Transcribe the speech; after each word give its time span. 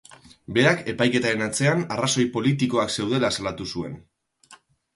Berak 0.53 0.79
epaiketaren 0.93 1.43
atzean 1.49 1.85
arrazoi 1.97 2.27
politikoak 2.39 2.97
zeudela 2.97 3.33
salatu 3.39 3.71
zuen. 3.77 3.97